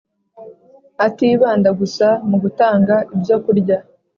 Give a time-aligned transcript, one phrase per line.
[1.05, 3.77] atibanda gusa mu gutanga ibyo kurya;